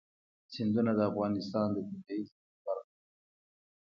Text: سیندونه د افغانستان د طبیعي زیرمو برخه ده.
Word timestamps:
سیندونه 0.53 0.91
د 0.97 1.01
افغانستان 1.11 1.67
د 1.73 1.77
طبیعي 1.89 2.21
زیرمو 2.27 2.59
برخه 2.65 2.83
ده. 2.87 2.95